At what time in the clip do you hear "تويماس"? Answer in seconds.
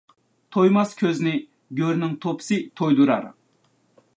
0.55-0.93